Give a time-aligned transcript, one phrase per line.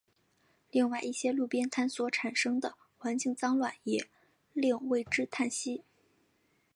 [0.71, 4.09] 另外一些路边摊所产生的环境脏乱也
[4.51, 5.83] 令为之叹息。